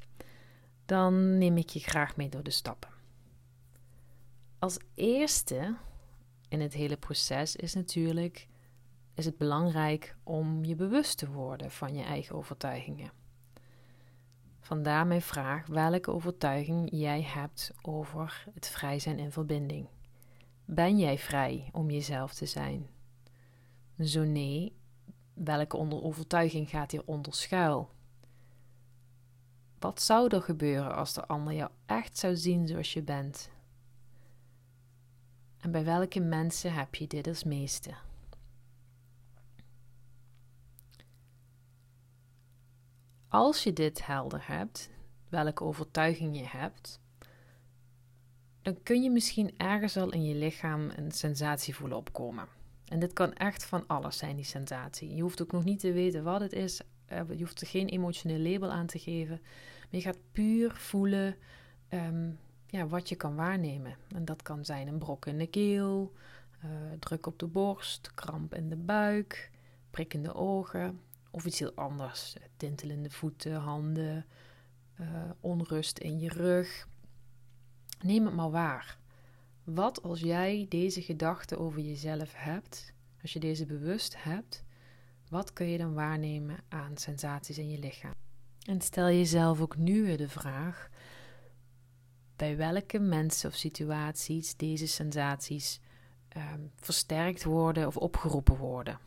dan 0.86 1.38
neem 1.38 1.56
ik 1.56 1.68
je 1.68 1.80
graag 1.80 2.16
mee 2.16 2.28
door 2.28 2.42
de 2.42 2.50
stappen. 2.50 2.90
Als 4.58 4.78
eerste 4.94 5.76
in 6.48 6.60
het 6.60 6.72
hele 6.72 6.96
proces 6.96 7.56
is 7.56 7.74
natuurlijk 7.74 8.48
is 9.14 9.24
het 9.24 9.38
belangrijk 9.38 10.16
om 10.22 10.64
je 10.64 10.74
bewust 10.74 11.18
te 11.18 11.30
worden 11.30 11.70
van 11.70 11.94
je 11.94 12.02
eigen 12.02 12.36
overtuigingen. 12.36 13.10
Vandaar 14.60 15.06
mijn 15.06 15.22
vraag 15.22 15.66
welke 15.66 16.10
overtuiging 16.10 16.88
jij 16.92 17.22
hebt 17.22 17.72
over 17.82 18.44
het 18.54 18.66
vrij 18.66 18.98
zijn 18.98 19.18
in 19.18 19.32
verbinding. 19.32 19.88
Ben 20.64 20.98
jij 20.98 21.18
vrij 21.18 21.68
om 21.72 21.90
jezelf 21.90 22.34
te 22.34 22.46
zijn? 22.46 22.86
Zo 23.98 24.24
nee, 24.24 24.76
welke 25.34 25.76
overtuiging 26.02 26.68
gaat 26.68 26.90
hieronder 26.90 27.34
schuil? 27.34 27.90
Wat 29.78 30.02
zou 30.02 30.28
er 30.28 30.42
gebeuren 30.42 30.94
als 30.94 31.12
de 31.12 31.26
ander 31.26 31.54
jou 31.54 31.70
echt 31.86 32.18
zou 32.18 32.36
zien 32.36 32.66
zoals 32.66 32.92
je 32.92 33.02
bent? 33.02 33.50
En 35.58 35.70
bij 35.70 35.84
welke 35.84 36.20
mensen 36.20 36.72
heb 36.72 36.94
je 36.94 37.06
dit 37.06 37.26
als 37.26 37.44
meeste? 37.44 37.94
Als 43.34 43.62
je 43.62 43.72
dit 43.72 44.06
helder 44.06 44.46
hebt, 44.46 44.90
welke 45.28 45.64
overtuiging 45.64 46.38
je 46.38 46.46
hebt, 46.46 47.00
dan 48.62 48.82
kun 48.82 49.02
je 49.02 49.10
misschien 49.10 49.54
ergens 49.56 49.96
al 49.96 50.12
in 50.12 50.24
je 50.24 50.34
lichaam 50.34 50.90
een 50.96 51.12
sensatie 51.12 51.74
voelen 51.74 51.96
opkomen. 51.96 52.46
En 52.88 52.98
dit 52.98 53.12
kan 53.12 53.32
echt 53.32 53.64
van 53.64 53.86
alles 53.86 54.18
zijn, 54.18 54.36
die 54.36 54.44
sensatie. 54.44 55.14
Je 55.14 55.22
hoeft 55.22 55.42
ook 55.42 55.52
nog 55.52 55.64
niet 55.64 55.80
te 55.80 55.92
weten 55.92 56.22
wat 56.22 56.40
het 56.40 56.52
is. 56.52 56.80
Eh, 57.06 57.20
je 57.28 57.38
hoeft 57.38 57.60
er 57.60 57.66
geen 57.66 57.88
emotioneel 57.88 58.38
label 58.38 58.70
aan 58.70 58.86
te 58.86 58.98
geven. 58.98 59.40
Maar 59.40 59.88
je 59.90 60.00
gaat 60.00 60.32
puur 60.32 60.74
voelen 60.76 61.36
ehm, 61.88 62.30
ja, 62.66 62.86
wat 62.86 63.08
je 63.08 63.16
kan 63.16 63.34
waarnemen. 63.34 63.96
En 64.08 64.24
dat 64.24 64.42
kan 64.42 64.64
zijn 64.64 64.88
een 64.88 64.98
brok 64.98 65.26
in 65.26 65.38
de 65.38 65.46
keel, 65.46 66.12
uh, 66.64 66.70
druk 66.98 67.26
op 67.26 67.38
de 67.38 67.46
borst, 67.46 68.14
kramp 68.14 68.54
in 68.54 68.68
de 68.68 68.76
buik, 68.76 69.50
prikkende 69.90 70.34
ogen 70.34 71.00
of 71.34 71.44
iets 71.44 71.58
heel 71.58 71.74
anders. 71.74 72.36
Tintelende 72.56 73.10
voeten, 73.10 73.54
handen, 73.54 74.26
uh, 75.00 75.06
onrust 75.40 75.98
in 75.98 76.18
je 76.18 76.28
rug. 76.28 76.88
Neem 78.00 78.24
het 78.24 78.34
maar 78.34 78.50
waar. 78.50 78.98
Wat 79.64 80.02
als 80.02 80.20
jij 80.20 80.66
deze 80.68 81.02
gedachten 81.02 81.58
over 81.58 81.80
jezelf 81.80 82.32
hebt, 82.34 82.92
als 83.22 83.32
je 83.32 83.40
deze 83.40 83.66
bewust 83.66 84.22
hebt, 84.22 84.64
wat 85.28 85.52
kun 85.52 85.66
je 85.66 85.78
dan 85.78 85.94
waarnemen 85.94 86.56
aan 86.68 86.96
sensaties 86.96 87.58
in 87.58 87.70
je 87.70 87.78
lichaam? 87.78 88.14
En 88.66 88.80
stel 88.80 89.06
jezelf 89.06 89.60
ook 89.60 89.76
nu 89.76 90.02
weer 90.02 90.16
de 90.16 90.28
vraag: 90.28 90.88
bij 92.36 92.56
welke 92.56 92.98
mensen 92.98 93.48
of 93.48 93.56
situaties 93.56 94.56
deze 94.56 94.86
sensaties 94.86 95.80
um, 96.36 96.70
versterkt 96.76 97.44
worden 97.44 97.86
of 97.86 97.96
opgeroepen 97.96 98.56
worden? 98.56 98.98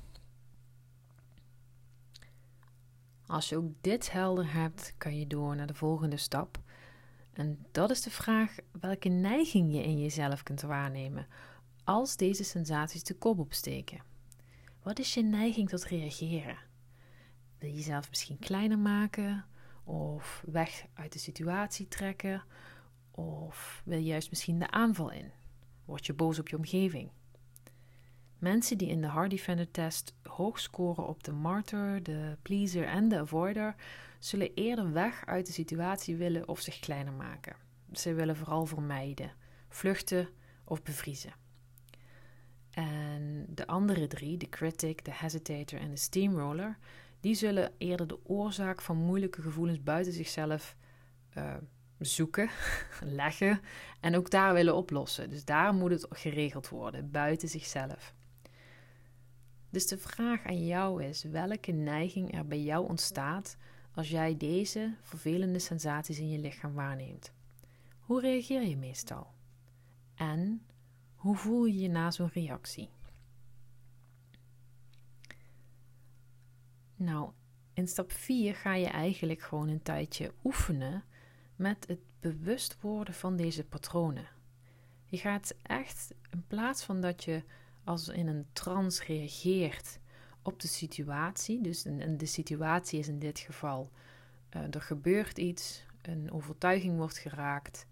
Als 3.28 3.50
je 3.50 3.58
ook 3.58 3.72
dit 3.82 4.12
helder 4.12 4.54
hebt, 4.54 4.94
kan 4.98 5.20
je 5.20 5.28
door 5.28 5.56
naar 5.56 5.68
de 5.68 5.74
volgende 5.74 6.18
stap. 6.18 6.60
En 7.34 7.66
dat 7.72 7.90
is 7.90 8.02
de 8.02 8.12
vraag 8.12 8.56
welke 8.80 9.10
neiging 9.10 9.74
je 9.74 9.84
in 9.84 10.00
jezelf 10.00 10.44
kunt 10.44 10.62
waarnemen 10.62 11.28
als 11.84 12.16
deze 12.16 12.44
sensaties 12.44 13.04
de 13.04 13.14
kop 13.14 13.40
opsteken. 13.40 14.02
Wat 14.84 15.00
is 15.00 15.14
je 15.14 15.24
neiging 15.24 15.70
tot 15.70 15.86
reageren? 15.86 16.58
Wil 17.58 17.70
je 17.70 17.76
jezelf 17.76 18.10
misschien 18.10 18.40
kleiner 18.40 18.80
maken 18.80 19.46
of 19.84 20.44
weg 20.46 20.86
uit 20.94 21.14
de 21.14 21.20
situatie 21.20 21.88
trekken? 21.88 22.44
Of 23.12 23.82
wil 23.86 23.98
je 23.98 24.06
juist 24.06 24.30
misschien 24.30 24.60
de 24.60 24.72
aanval 24.72 25.12
in? 25.12 25.32
Word 25.86 26.06
je 26.06 26.14
boos 26.14 26.40
op 26.40 26.48
je 26.48 26.58
omgeving? 26.58 27.10
Mensen 28.38 28.78
die 28.78 28.90
in 28.90 29.02
de 29.02 29.08
Hard 29.08 29.30
Defender 29.30 29.72
test 29.72 30.16
hoog 30.24 30.60
scoren 30.60 31.08
op 31.08 31.24
de 31.24 31.32
martyr, 31.32 32.04
de 32.04 32.38
pleaser 32.42 32.86
en 32.86 33.10
de 33.10 33.20
avoider, 33.20 33.76
zullen 34.20 34.54
eerder 34.54 34.94
weg 34.94 35.26
uit 35.26 35.46
de 35.46 35.52
situatie 35.52 36.16
willen 36.16 36.48
of 36.48 36.60
zich 36.60 36.80
kleiner 36.80 37.14
maken. 37.14 37.56
Ze 37.92 38.14
willen 38.14 38.36
vooral 38.36 38.66
vermijden, 38.66 39.32
vluchten 39.70 40.30
of 40.64 40.84
bevriezen. 40.84 41.34
En 42.72 43.46
de 43.50 43.68
andere 43.68 44.08
drie, 44.08 44.38
de 44.38 44.50
critic, 44.50 45.06
de 45.06 45.14
hesitator 45.14 45.80
en 45.80 45.90
de 45.90 45.98
steamroller, 45.98 46.78
die 47.20 47.36
zullen 47.36 47.72
eerder 47.78 48.08
de 48.08 48.26
oorzaak 48.26 48.82
van 48.82 48.98
moeilijke 48.98 49.42
gevoelens 49.42 49.84
buiten 49.84 50.14
zichzelf 50.14 50.76
uh, 51.38 51.56
zoeken, 52.00 52.50
leggen 53.02 53.62
en 54.00 54.16
ook 54.16 54.30
daar 54.30 54.54
willen 54.54 54.76
oplossen. 54.76 55.30
Dus 55.30 55.46
daar 55.46 55.74
moet 55.74 55.92
het 55.92 56.06
geregeld 56.10 56.70
worden, 56.70 57.12
buiten 57.12 57.50
zichzelf. 57.50 58.16
Dus 59.70 59.88
de 59.88 59.98
vraag 59.98 60.46
aan 60.46 60.66
jou 60.66 61.04
is: 61.04 61.24
welke 61.24 61.72
neiging 61.72 62.34
er 62.34 62.48
bij 62.48 62.62
jou 62.62 62.88
ontstaat 62.88 63.58
als 63.92 64.10
jij 64.10 64.38
deze 64.38 64.96
vervelende 65.02 65.60
sensaties 65.60 66.20
in 66.20 66.30
je 66.30 66.40
lichaam 66.40 66.74
waarneemt? 66.74 67.32
Hoe 68.00 68.22
reageer 68.22 68.68
je 68.68 68.78
meestal? 68.78 69.28
En 70.16 70.66
hoe 71.16 71.36
voel 71.36 71.66
je 71.66 71.80
je 71.80 71.90
na 71.90 72.12
zo'n 72.12 72.30
reactie? 72.34 72.90
Nou, 76.96 77.32
in 77.74 77.88
stap 77.88 78.12
4 78.12 78.56
ga 78.56 78.74
je 78.74 78.88
eigenlijk 78.88 79.42
gewoon 79.42 79.68
een 79.68 79.82
tijdje 79.82 80.34
oefenen 80.44 81.04
met 81.56 81.88
het 81.88 82.00
bewust 82.20 82.82
worden 82.82 83.14
van 83.14 83.36
deze 83.36 83.64
patronen. 83.64 84.28
Je 85.06 85.18
gaat 85.18 85.56
echt, 85.62 86.14
in 86.32 86.44
plaats 86.48 86.84
van 86.84 87.02
dat 87.02 87.24
je 87.24 87.44
als 87.88 88.08
in 88.08 88.28
een 88.28 88.46
trance 88.54 89.04
reageert 89.04 90.00
op 90.42 90.60
de 90.60 90.68
situatie, 90.68 91.62
dus 91.62 91.84
de 92.18 92.26
situatie 92.26 93.00
is 93.00 93.08
in 93.08 93.20
dit 93.20 93.40
geval, 93.40 93.92
uh, 94.56 94.62
er 94.74 94.82
gebeurt 94.82 95.38
iets, 95.38 95.86
een 96.02 96.32
overtuiging 96.32 96.98
wordt 96.98 97.18
geraakt 97.18 97.88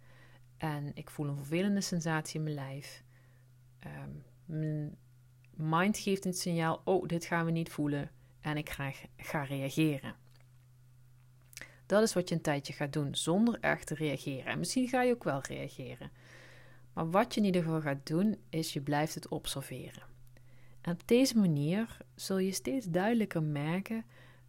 en 0.58 0.92
ik 0.94 1.10
voel 1.10 1.28
een 1.28 1.36
vervelende 1.36 1.82
sensatie 1.82 2.38
in 2.38 2.44
mijn 2.44 2.56
lijf. 2.56 3.04
Um, 3.86 4.24
mijn 4.46 4.98
mind 5.56 5.98
geeft 5.98 6.26
een 6.26 6.34
signaal, 6.34 6.82
oh, 6.84 7.08
dit 7.08 7.26
gaan 7.26 7.46
we 7.46 7.52
niet 7.52 7.72
voelen 7.72 8.12
en 8.42 8.58
ik 8.58 8.70
ga, 8.70 8.92
ga 9.18 9.44
reageren. 9.44 10.16
Dat 11.86 12.04
is 12.04 12.14
wat 12.14 12.30
je 12.30 12.36
een 12.36 12.42
tijdje 12.42 12.74
gaat 12.74 12.94
doen, 12.94 13.16
zonder 13.16 13.60
echt 13.60 13.88
te 13.88 13.96
reageren. 13.96 14.46
En 14.46 14.60
misschien 14.60 14.88
ga 14.88 15.02
je 15.02 15.14
ook 15.14 15.24
wel 15.24 15.42
reageren. 15.42 16.12
Maar 16.96 17.10
wat 17.10 17.34
je 17.34 17.40
in 17.40 17.46
ieder 17.46 17.64
geval 17.64 17.82
gaat 17.82 18.08
doen, 18.08 18.38
is 18.50 18.74
je 18.74 18.82
blijft 18.82 19.16
het 19.16 19.28
observeren. 19.28 20.04
En 20.82 20.94
op 20.94 21.08
deze 21.08 21.38
manier 21.38 21.98
zul 22.16 22.38
je 22.38 22.52
steeds 22.52 22.86
duidelijker 22.86 23.44
merken 23.44 24.06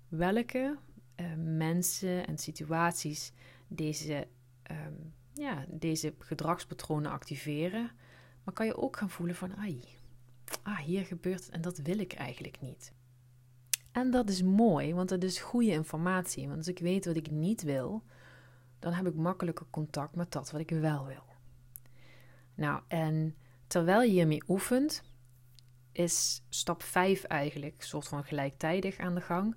welke 0.08 0.76
uh, 1.16 1.26
mensen 1.36 2.26
en 2.26 2.38
situaties 2.38 3.32
deze, 3.68 4.26
um, 4.70 5.12
ja, 5.32 5.64
deze 5.68 6.14
gedragspatronen 6.18 7.10
activeren. 7.10 7.90
Maar 8.44 8.54
kan 8.54 8.66
je 8.66 8.76
ook 8.76 8.96
gaan 8.96 9.10
voelen 9.10 9.36
van, 9.36 9.56
ai, 9.56 9.80
ah, 10.62 10.78
hier 10.78 11.04
gebeurt 11.04 11.44
het 11.44 11.54
en 11.54 11.60
dat 11.60 11.78
wil 11.78 11.98
ik 11.98 12.12
eigenlijk 12.12 12.60
niet. 12.60 12.92
En 13.92 14.10
dat 14.10 14.28
is 14.28 14.42
mooi, 14.42 14.94
want 14.94 15.08
dat 15.08 15.22
is 15.22 15.38
goede 15.38 15.70
informatie. 15.70 16.46
Want 16.46 16.58
als 16.58 16.68
ik 16.68 16.78
weet 16.78 17.04
wat 17.04 17.16
ik 17.16 17.30
niet 17.30 17.62
wil, 17.62 18.02
dan 18.78 18.92
heb 18.92 19.06
ik 19.06 19.14
makkelijker 19.14 19.66
contact 19.70 20.14
met 20.14 20.32
dat 20.32 20.50
wat 20.50 20.60
ik 20.60 20.70
wel 20.70 21.06
wil. 21.06 21.35
Nou, 22.56 22.82
en 22.88 23.36
terwijl 23.66 24.02
je 24.02 24.10
hiermee 24.10 24.42
oefent, 24.48 25.02
is 25.92 26.42
stap 26.48 26.82
5 26.82 27.22
eigenlijk 27.24 27.82
soort 27.82 28.08
van 28.08 28.24
gelijktijdig 28.24 28.98
aan 28.98 29.14
de 29.14 29.20
gang. 29.20 29.56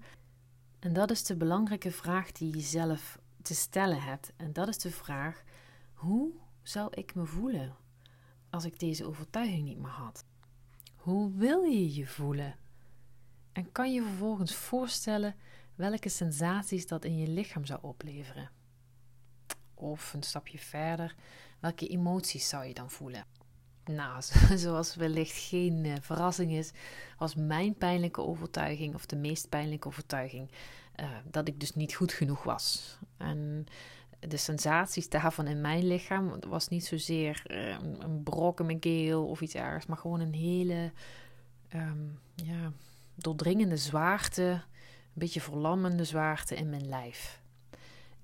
En 0.80 0.94
dat 0.94 1.12
is 1.12 1.24
de 1.24 1.36
belangrijke 1.36 1.92
vraag 1.92 2.32
die 2.32 2.56
je 2.56 2.62
zelf 2.62 3.20
te 3.42 3.56
stellen 3.56 4.02
hebt. 4.02 4.34
En 4.38 4.54
dat 4.54 4.68
is 4.68 4.78
de 4.78 4.92
vraag: 4.92 5.44
hoe 5.94 6.32
zou 6.62 6.88
ik 6.94 7.16
me 7.16 7.26
voelen 7.26 7.76
als 8.50 8.66
ik 8.66 8.80
deze 8.80 9.06
overtuiging 9.06 9.64
niet 9.64 9.80
meer 9.80 9.90
had? 9.90 10.26
Hoe 10.96 11.32
wil 11.36 11.62
je 11.62 11.94
je 11.94 12.08
voelen? 12.08 12.56
En 13.52 13.72
kan 13.72 13.94
je 13.94 14.02
vervolgens 14.02 14.56
voorstellen 14.56 15.36
welke 15.76 16.10
sensaties 16.10 16.88
dat 16.88 17.06
in 17.06 17.18
je 17.18 17.28
lichaam 17.28 17.66
zou 17.66 17.80
opleveren? 17.82 18.50
Of 19.80 20.14
een 20.14 20.24
stapje 20.24 20.58
verder, 20.58 21.16
welke 21.60 21.88
emoties 21.88 22.50
zou 22.50 22.66
je 22.66 22.74
dan 22.74 22.92
voelen? 22.92 23.26
Nou, 23.86 24.22
zoals 24.56 24.96
wellicht 24.96 25.38
geen 25.38 25.84
uh, 25.84 25.94
verrassing 26.02 26.52
is, 26.52 26.72
was 27.18 27.36
mijn 27.36 27.76
pijnlijke 27.76 28.22
overtuiging, 28.22 28.96
of 28.96 29.06
de 29.06 29.16
meest 29.16 29.50
pijnlijke 29.50 29.88
overtuiging, 29.88 30.52
uh, 31.00 31.10
dat 31.32 31.48
ik 31.48 31.60
dus 31.60 31.76
niet 31.76 31.96
goed 31.96 32.14
genoeg 32.14 32.44
was. 32.44 32.98
En 33.18 33.66
de 34.20 34.38
sensaties 34.38 35.10
daarvan 35.10 35.48
in 35.48 35.62
mijn 35.62 35.88
lichaam 35.88 36.40
was 36.48 36.68
niet 36.68 36.86
zozeer 36.86 37.44
uh, 37.48 37.78
een 38.00 38.24
brok 38.24 38.60
in 38.60 38.66
mijn 38.66 38.80
keel 38.80 39.28
of 39.28 39.42
iets 39.42 39.56
ergs, 39.56 39.86
maar 39.86 39.98
gewoon 39.98 40.20
een 40.20 40.34
hele 40.34 40.92
um, 41.74 42.20
ja, 42.36 42.72
doordringende 43.16 43.78
zwaarte, 43.78 44.44
een 44.44 44.62
beetje 45.14 45.42
verlammende 45.42 46.04
zwaarte 46.04 46.56
in 46.56 46.70
mijn 46.70 46.88
lijf. 46.88 47.42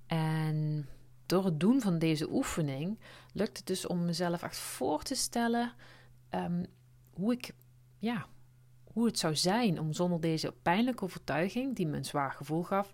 En 0.05 0.87
door 1.25 1.45
het 1.45 1.59
doen 1.59 1.81
van 1.81 1.99
deze 1.99 2.31
oefening 2.31 2.99
lukt 3.33 3.57
het 3.57 3.67
dus 3.67 3.87
om 3.87 4.05
mezelf 4.05 4.43
echt 4.43 4.57
voor 4.57 5.03
te 5.03 5.15
stellen 5.15 5.73
um, 6.29 6.65
hoe 7.13 7.33
ik, 7.33 7.51
ja, 7.97 8.27
hoe 8.83 9.05
het 9.05 9.19
zou 9.19 9.35
zijn 9.35 9.79
om 9.79 9.93
zonder 9.93 10.21
deze 10.21 10.53
pijnlijke 10.61 11.03
overtuiging, 11.03 11.75
die 11.75 11.87
me 11.87 11.97
een 11.97 12.05
zwaar 12.05 12.31
gevoel 12.31 12.63
gaf, 12.63 12.93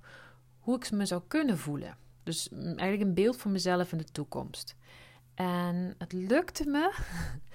hoe 0.59 0.75
ik 0.75 0.91
me 0.91 1.05
zou 1.05 1.21
kunnen 1.27 1.57
voelen. 1.57 1.97
Dus 2.23 2.49
mm, 2.49 2.59
eigenlijk 2.65 3.01
een 3.01 3.13
beeld 3.13 3.37
van 3.37 3.51
mezelf 3.51 3.91
in 3.91 3.97
de 3.97 4.03
toekomst. 4.03 4.75
En 5.33 5.95
het 5.97 6.13
lukte 6.13 6.65
me 6.65 6.93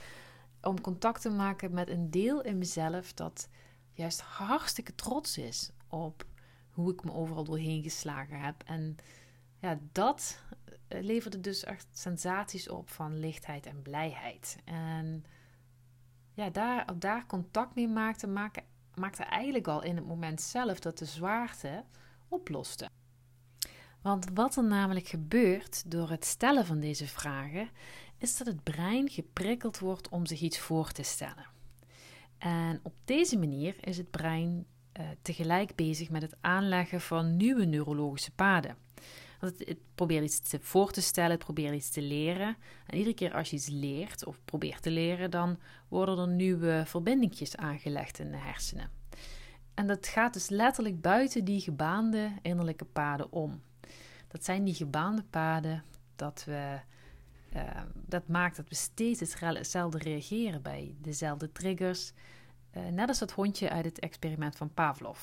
om 0.71 0.81
contact 0.81 1.23
te 1.23 1.31
maken 1.31 1.73
met 1.75 1.89
een 1.89 2.11
deel 2.11 2.43
in 2.43 2.59
mezelf 2.59 3.13
dat 3.13 3.49
juist 3.93 4.21
hartstikke 4.21 4.95
trots 4.95 5.39
is 5.39 5.71
op 5.89 6.27
hoe 6.71 6.93
ik 6.93 7.05
me 7.05 7.13
overal 7.13 7.45
doorheen 7.45 7.83
geslagen 7.83 8.41
heb. 8.41 8.63
En 8.67 8.97
ja, 9.59 9.79
dat 9.93 10.43
leverde 10.89 11.41
dus 11.41 11.65
echt 11.65 11.87
sensaties 11.93 12.69
op 12.69 12.91
van 12.91 13.19
lichtheid 13.19 13.67
en 13.67 13.83
blijheid. 13.83 14.57
En 14.65 15.25
ja, 16.35 16.51
daar, 16.51 16.99
daar 16.99 17.27
contact 17.27 17.75
mee 17.75 17.89
maakte, 17.89 18.27
maakte, 18.27 18.63
maakte 18.95 19.23
eigenlijk 19.23 19.67
al 19.67 19.83
in 19.83 19.97
het 19.97 20.07
moment 20.07 20.41
zelf 20.41 20.79
dat 20.81 20.99
de 20.99 21.05
zwaarte 21.05 21.85
oploste. 22.29 22.89
Want 24.03 24.27
wat 24.35 24.57
er 24.57 24.65
namelijk 24.65 25.07
gebeurt 25.07 25.91
door 25.91 26.11
het 26.11 26.25
stellen 26.25 26.67
van 26.67 26.81
deze 26.81 27.07
vragen, 27.07 27.69
is 28.19 28.37
dat 28.37 28.47
het 28.47 28.63
brein 28.63 29.09
geprikkeld 29.09 29.79
wordt 29.79 30.09
om 30.09 30.27
zich 30.27 30.41
iets 30.41 30.59
voor 30.59 30.93
te 30.93 31.03
stellen. 31.03 31.47
En 32.39 32.81
op 32.83 32.95
deze 33.05 33.39
manier 33.39 33.77
is 33.81 33.97
het 33.97 34.11
brein 34.11 34.67
uh, 35.01 35.07
tegelijk 35.23 35.75
bezig 35.75 36.11
met 36.11 36.23
het 36.23 36.37
aanleggen 36.41 37.01
van 37.01 37.37
nieuwe 37.37 37.65
neurologische 37.65 38.31
paden. 38.31 38.77
Het, 39.47 39.77
probeert 39.95 40.25
iets 40.25 40.39
te 40.39 40.59
voor 40.61 40.91
te 40.91 41.01
stellen, 41.01 41.31
het 41.31 41.45
probeert 41.45 41.75
iets 41.75 41.91
te 41.91 42.03
leren. 42.03 42.57
En 42.87 42.97
iedere 42.97 43.15
keer 43.15 43.35
als 43.35 43.51
je 43.51 43.57
iets 43.57 43.69
leert 43.69 44.25
of 44.25 44.39
probeert 44.45 44.83
te 44.83 44.91
leren, 44.91 45.31
dan 45.31 45.59
worden 45.89 46.19
er 46.19 46.29
nieuwe 46.29 46.83
verbindingjes 46.87 47.57
aangelegd 47.57 48.19
in 48.19 48.31
de 48.31 48.37
hersenen. 48.37 48.91
En 49.75 49.87
dat 49.87 50.07
gaat 50.07 50.33
dus 50.33 50.49
letterlijk 50.49 51.01
buiten 51.01 51.45
die 51.45 51.61
gebaande 51.61 52.33
innerlijke 52.43 52.85
paden 52.85 53.33
om. 53.33 53.63
Dat 54.29 54.45
zijn 54.45 54.65
die 54.65 54.75
gebaande 54.75 55.23
paden 55.31 55.85
dat 56.17 56.45
we. 56.45 56.79
Uh, 57.55 57.81
dat 57.95 58.29
maakt 58.29 58.57
dat 58.57 58.69
we 58.69 58.75
steeds 58.75 59.21
hetzelfde 59.41 59.99
reageren 59.99 60.63
bij 60.63 60.95
dezelfde 61.01 61.53
triggers. 61.53 62.13
Uh, 62.77 62.87
net 62.87 63.09
als 63.09 63.19
dat 63.19 63.33
hondje 63.33 63.71
uit 63.71 63.85
het 63.85 63.99
experiment 63.99 64.57
van 64.57 64.75
Pavlov. 64.75 65.21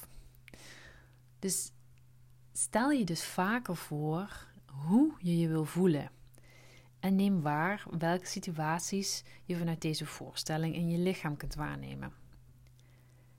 Dus 1.39 1.71
stel 2.53 2.91
je 2.91 3.03
dus 3.03 3.23
vaker 3.23 3.75
voor 3.75 4.47
hoe 4.65 5.13
je 5.19 5.39
je 5.39 5.47
wil 5.47 5.65
voelen. 5.65 6.11
En 6.99 7.15
neem 7.15 7.41
waar 7.41 7.83
welke 7.99 8.25
situaties 8.25 9.23
je 9.45 9.57
vanuit 9.57 9.81
deze 9.81 10.05
voorstelling 10.05 10.75
in 10.75 10.89
je 10.89 10.97
lichaam 10.97 11.37
kunt 11.37 11.55
waarnemen. 11.55 12.13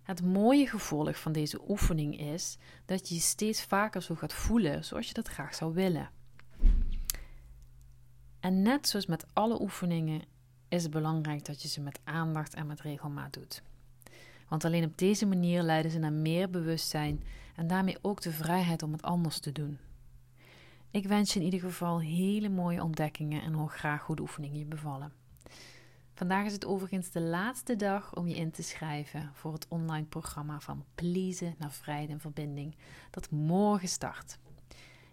Het 0.02 0.22
mooie 0.22 0.66
gevolg 0.66 1.20
van 1.20 1.32
deze 1.32 1.60
oefening 1.68 2.18
is 2.18 2.58
dat 2.84 3.08
je 3.08 3.14
je 3.14 3.20
steeds 3.20 3.62
vaker 3.62 4.02
zo 4.02 4.14
gaat 4.14 4.32
voelen 4.32 4.84
zoals 4.84 5.08
je 5.08 5.14
dat 5.14 5.28
graag 5.28 5.54
zou 5.54 5.74
willen. 5.74 6.10
En 8.40 8.62
net 8.62 8.88
zoals 8.88 9.06
met 9.06 9.26
alle 9.32 9.60
oefeningen 9.60 10.22
is 10.68 10.82
het 10.82 10.92
belangrijk 10.92 11.44
dat 11.44 11.62
je 11.62 11.68
ze 11.68 11.80
met 11.80 12.00
aandacht 12.04 12.54
en 12.54 12.66
met 12.66 12.80
regelmaat 12.80 13.32
doet. 13.32 13.62
Want 14.48 14.64
alleen 14.64 14.84
op 14.84 14.98
deze 14.98 15.26
manier 15.26 15.62
leiden 15.62 15.90
ze 15.90 15.98
naar 15.98 16.12
meer 16.12 16.50
bewustzijn 16.50 17.22
en 17.54 17.66
daarmee 17.66 17.98
ook 18.02 18.20
de 18.20 18.32
vrijheid 18.32 18.82
om 18.82 18.92
het 18.92 19.02
anders 19.02 19.40
te 19.40 19.52
doen. 19.52 19.78
Ik 20.90 21.06
wens 21.06 21.32
je 21.32 21.38
in 21.38 21.44
ieder 21.44 21.60
geval 21.60 22.00
hele 22.00 22.48
mooie 22.48 22.82
ontdekkingen 22.82 23.42
en 23.42 23.52
hoor 23.52 23.70
graag 23.70 24.06
hoe 24.06 24.16
de 24.16 24.22
oefeningen 24.22 24.58
je 24.58 24.64
bevallen. 24.64 25.12
Vandaag 26.12 26.44
is 26.44 26.52
het 26.52 26.66
overigens 26.66 27.10
de 27.10 27.20
laatste 27.20 27.76
dag 27.76 28.14
om 28.14 28.28
je 28.28 28.34
in 28.34 28.50
te 28.50 28.62
schrijven 28.62 29.30
voor 29.32 29.52
het 29.52 29.68
online 29.68 30.06
programma 30.06 30.60
van 30.60 30.84
Pleasen 30.94 31.54
naar 31.58 31.72
Vrijheid 31.72 32.10
en 32.10 32.20
Verbinding, 32.20 32.76
dat 33.10 33.30
morgen 33.30 33.88
start. 33.88 34.38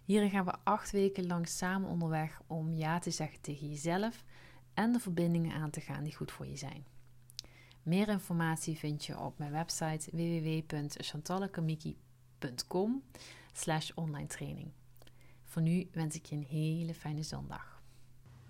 Hierin 0.05 0.29
gaan 0.29 0.45
we 0.45 0.53
acht 0.63 0.91
weken 0.91 1.27
lang 1.27 1.47
samen 1.47 1.89
onderweg 1.89 2.41
om 2.47 2.73
ja 2.73 2.99
te 2.99 3.11
zeggen 3.11 3.41
tegen 3.41 3.69
jezelf 3.69 4.23
en 4.73 4.91
de 4.91 4.99
verbindingen 4.99 5.55
aan 5.55 5.69
te 5.69 5.81
gaan 5.81 6.03
die 6.03 6.15
goed 6.15 6.31
voor 6.31 6.47
je 6.47 6.57
zijn. 6.57 6.85
Meer 7.83 8.07
informatie 8.07 8.77
vind 8.77 9.05
je 9.05 9.19
op 9.19 9.37
mijn 9.37 9.51
website 9.51 10.09
www.chantallekamiki.com 10.11 12.09
slash 13.53 13.91
online 13.95 14.27
training. 14.27 14.71
Voor 15.43 15.61
nu 15.61 15.87
wens 15.91 16.15
ik 16.15 16.25
je 16.25 16.35
een 16.35 16.45
hele 16.49 16.93
fijne 16.93 17.23
zondag. 17.23 17.70